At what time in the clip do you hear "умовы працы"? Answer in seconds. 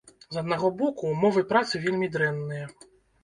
1.17-1.81